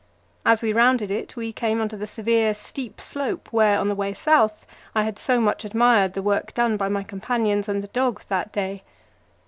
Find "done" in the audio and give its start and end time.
6.55-6.75